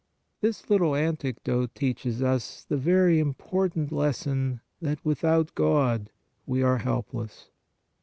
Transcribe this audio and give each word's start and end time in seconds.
This 0.41 0.67
little 0.67 0.95
anecdote 0.95 1.75
teaches 1.75 2.23
us 2.23 2.63
the 2.63 2.75
very 2.75 3.19
important 3.19 3.91
lesson 3.91 4.61
that 4.81 5.05
without 5.05 5.53
God 5.53 6.09
we 6.47 6.63
are 6.63 6.79
helpless. 6.79 7.51